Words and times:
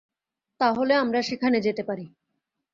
তাহলে, 0.59 0.93
আমরা 0.95 1.21
সেখানে 1.21 1.57
যেতে 1.61 1.83
পারি। 1.83 2.05